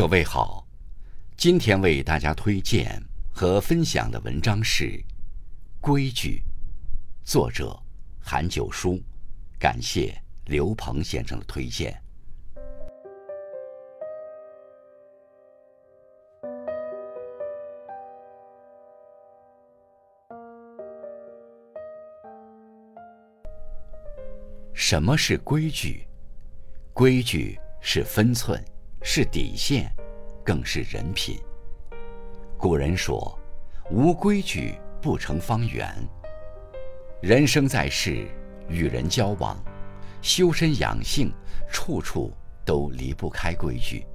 [0.00, 0.66] 各位好，
[1.36, 2.98] 今天为大家推荐
[3.34, 4.84] 和分享的文章是
[5.78, 6.42] 《规矩》，
[7.30, 7.78] 作者
[8.18, 8.98] 韩九叔，
[9.58, 12.02] 感谢刘鹏先生的推荐。
[24.72, 26.08] 什么是规矩？
[26.94, 28.58] 规矩是分寸。
[29.02, 29.90] 是底线，
[30.44, 31.40] 更是人品。
[32.58, 33.38] 古人说
[33.90, 35.90] ：“无规矩不成方圆。”
[37.22, 38.26] 人生在世，
[38.68, 39.62] 与人交往、
[40.20, 41.32] 修身养性，
[41.70, 42.32] 处处
[42.64, 44.06] 都离不开规矩。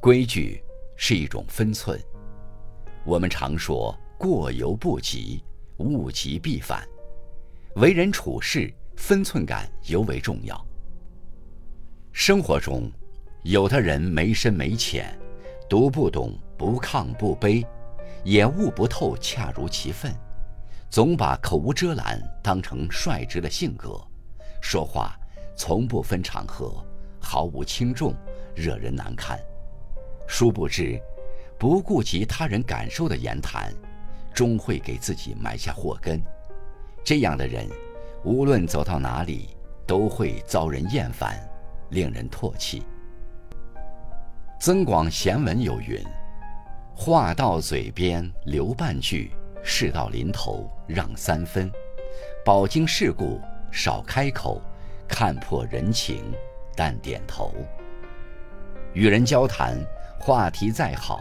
[0.00, 0.62] 规矩
[0.96, 2.00] 是一种分寸。
[3.04, 5.42] 我们常说“过犹不及，
[5.78, 6.86] 物极必反”，
[7.76, 10.64] 为人处事，分寸感尤为重要。
[12.12, 12.90] 生活中，
[13.44, 15.14] 有的人没深没浅，
[15.68, 17.62] 读不懂不亢不卑，
[18.24, 20.10] 也悟不透恰如其分，
[20.88, 24.00] 总把口无遮拦当成率直的性格，
[24.62, 25.14] 说话
[25.54, 26.82] 从不分场合，
[27.20, 28.14] 毫无轻重，
[28.54, 29.38] 惹人难堪。
[30.26, 30.98] 殊不知，
[31.58, 33.70] 不顾及他人感受的言谈，
[34.32, 36.18] 终会给自己埋下祸根。
[37.04, 37.68] 这样的人，
[38.24, 39.50] 无论走到哪里，
[39.86, 41.46] 都会遭人厌烦，
[41.90, 42.80] 令人唾弃。
[44.58, 46.02] 《增广贤文》有云
[46.96, 49.30] ：“话到嘴边留半句，
[49.62, 51.70] 事到临头让三分。
[52.44, 54.62] 饱经世故少开口，
[55.06, 56.32] 看破人情
[56.74, 57.52] 淡点头。”
[58.94, 59.76] 与人交谈，
[60.18, 61.20] 话题再好，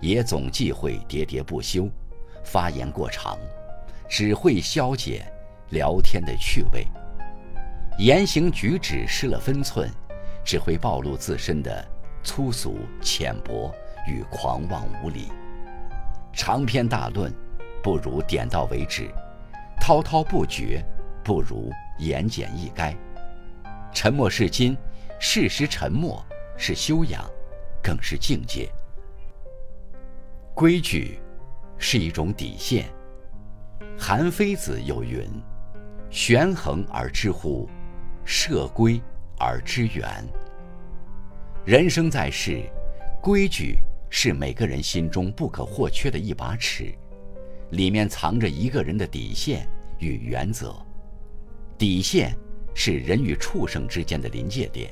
[0.00, 1.88] 也总忌讳喋喋不休，
[2.44, 3.38] 发言过长，
[4.08, 5.24] 只会消解
[5.70, 6.86] 聊天的趣味。
[7.98, 9.88] 言行举止失了分寸，
[10.44, 11.91] 只会暴露自身的。
[12.22, 13.74] 粗俗、浅薄
[14.06, 15.32] 与狂妄无礼，
[16.32, 17.32] 长篇大论
[17.82, 19.10] 不如点到为止，
[19.80, 20.84] 滔滔不绝
[21.24, 22.96] 不如言简意赅。
[23.92, 24.76] 沉默是金，
[25.20, 26.24] 适时沉默
[26.56, 27.24] 是修养，
[27.82, 28.70] 更是境界。
[30.54, 31.20] 规矩
[31.76, 32.88] 是一种底线。
[33.98, 35.28] 韩非子有云
[36.10, 37.68] ：“悬衡而知乎，
[38.24, 39.00] 设规
[39.38, 40.24] 而知远。”
[41.64, 42.60] 人生在世，
[43.20, 43.78] 规矩
[44.10, 46.92] 是每个人心中不可或缺的一把尺，
[47.70, 49.68] 里面藏着一个人的底线
[50.00, 50.74] 与原则。
[51.78, 52.36] 底线
[52.74, 54.90] 是人与畜生之间的临界点。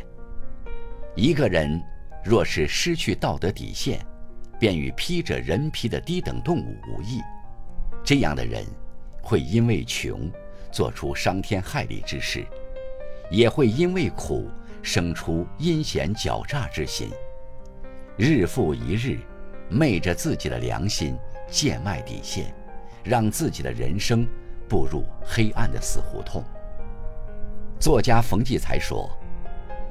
[1.16, 1.82] 一个人
[2.24, 3.98] 若是失去道德底线，
[4.56, 7.20] 便与披着人皮的低等动物无异。
[8.04, 8.64] 这样的人，
[9.20, 10.30] 会因为穷
[10.70, 12.46] 做出伤天害理之事，
[13.28, 14.48] 也会因为苦。
[14.82, 17.10] 生出阴险狡诈之心，
[18.16, 19.18] 日复一日，
[19.68, 21.16] 昧着自己的良心，
[21.50, 22.54] 贱卖底线，
[23.04, 24.26] 让自己的人生
[24.68, 26.42] 步入黑暗的死胡同。
[27.78, 29.08] 作家冯骥才说：“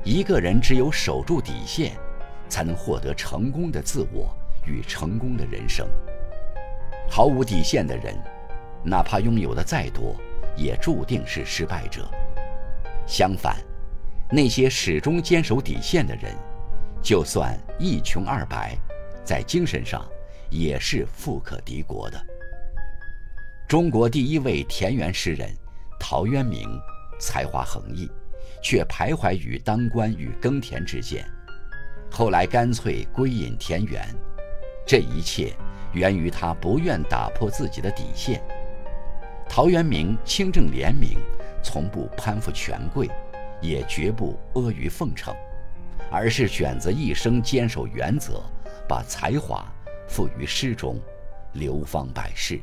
[0.03, 1.93] 一个人只有守住底线，
[2.47, 4.35] 才能获得成功的自我
[4.65, 5.87] 与成功的人生。
[7.07, 8.15] 毫无底线的人，
[8.83, 10.15] 哪怕拥有的再多，
[10.57, 12.09] 也注定是失败者。
[13.05, 13.55] 相反。”
[14.31, 16.35] 那些始终坚守底线的人，
[17.01, 18.77] 就算一穷二白，
[19.23, 20.05] 在精神上
[20.51, 22.25] 也是富可敌国的。
[23.67, 25.51] 中国第一位田园诗人
[25.99, 26.69] 陶渊明，
[27.19, 28.07] 才华横溢，
[28.61, 31.25] 却徘徊于当官与耕田之间，
[32.11, 34.07] 后来干脆归隐田园。
[34.85, 35.53] 这一切
[35.93, 38.41] 源于他不愿打破自己的底线。
[39.47, 41.17] 陶渊明清正廉明，
[41.63, 43.09] 从不攀附权贵。
[43.61, 45.35] 也绝不阿谀奉承，
[46.11, 48.43] 而是选择一生坚守原则，
[48.87, 49.65] 把才华
[50.07, 50.99] 赋于诗中，
[51.53, 52.59] 流芳百世。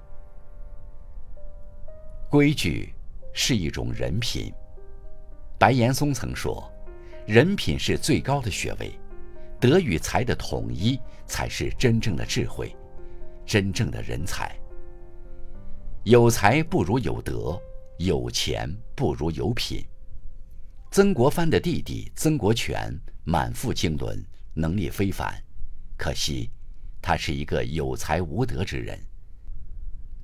[2.31, 2.95] 规矩
[3.33, 4.53] 是一种人品。
[5.59, 6.71] 白岩松曾说
[7.27, 8.93] ：“人品是最高的学位，
[9.59, 12.75] 德与才的统一才是真正的智慧，
[13.47, 14.55] 真正的人才。
[16.05, 17.59] 有才不如有德，
[17.99, 19.83] 有钱不如有品。”
[20.97, 24.19] 曾国藩的弟弟曾国荃满腹经纶，
[24.55, 25.31] 能力非凡，
[25.95, 26.51] 可惜
[27.03, 28.99] 他是一个有才无德之人。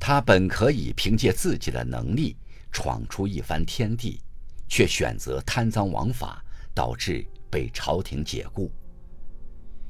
[0.01, 2.39] 他本可以凭借自己的能力
[2.73, 4.23] 闯出一番天地，
[4.67, 6.43] 却选择贪赃枉法，
[6.75, 8.73] 导致被朝廷解雇。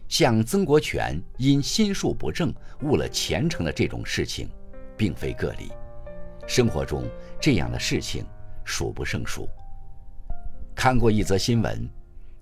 [0.09, 4.51] 像曾国荃因心术不正误了前程的这种事情，
[4.97, 5.71] 并非个例，
[6.45, 7.09] 生活中
[7.41, 8.27] 这样的事情
[8.65, 9.49] 数不胜数。
[10.75, 11.89] 看过一则新闻，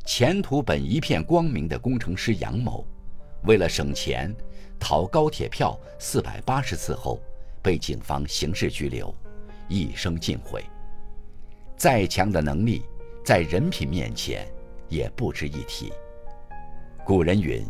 [0.05, 2.87] 前途本一片光明的工程师杨某，
[3.45, 4.35] 为了省钱，
[4.79, 7.21] 逃高铁票四百八十次后，
[7.61, 9.15] 被警方刑事拘留，
[9.69, 10.65] 一生尽毁。
[11.77, 12.83] 再强的能力，
[13.25, 14.47] 在人品面前，
[14.89, 15.93] 也不值一提。
[17.05, 17.65] 古人云：“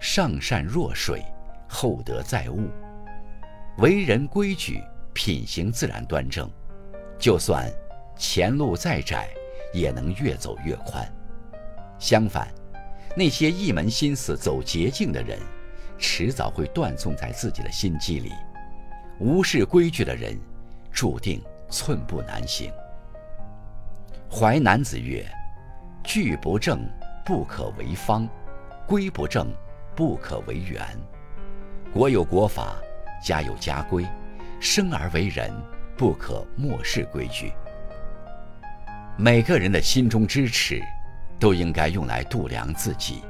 [0.00, 1.22] 上善若水，
[1.68, 2.68] 厚德载物。”
[3.78, 4.82] 为人规矩，
[5.14, 6.50] 品行自然端正，
[7.18, 7.70] 就算
[8.16, 9.30] 前路再窄，
[9.72, 11.06] 也能越走越宽。
[11.98, 12.48] 相反，
[13.16, 15.38] 那些一门心思走捷径的人，
[15.98, 18.32] 迟早会断送在自己的心机里。
[19.18, 20.38] 无视规矩的人，
[20.90, 22.72] 注定寸步难行。
[24.30, 25.26] 淮南子曰
[26.02, 26.88] ：“矩不正，
[27.24, 28.26] 不可为方；
[28.86, 29.52] 规不正，
[29.94, 30.84] 不可为圆。”
[31.92, 32.76] 国有国法。
[33.24, 34.04] 家有家规，
[34.58, 35.48] 生而为人，
[35.96, 37.52] 不可漠视规矩。
[39.18, 40.82] 每个人的心中之尺，
[41.38, 43.22] 都应该用来度量自己。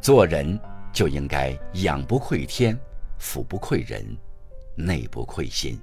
[0.00, 0.58] 做人
[0.92, 2.78] 就应该仰不愧天，
[3.18, 4.04] 俯不愧人，
[4.74, 5.80] 内不愧心。